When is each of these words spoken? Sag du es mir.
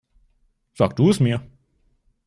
Sag 0.81 0.95
du 1.01 1.11
es 1.11 1.19
mir. 1.27 1.39